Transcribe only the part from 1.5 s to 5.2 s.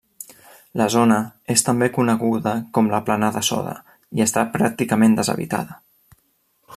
és també coneguda com la Plana de Soda, i està pràcticament